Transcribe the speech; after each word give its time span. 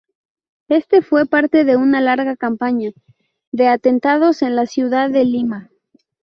Este 0.69 1.03
fue 1.03 1.27
parte 1.27 1.63
de 1.63 1.75
una 1.77 2.01
larga 2.01 2.35
campaña 2.35 2.89
de 3.51 3.67
atentados 3.67 4.41
en 4.41 4.55
la 4.55 4.65
ciudad 4.65 5.11
de 5.11 5.25
Lima. 5.25 5.69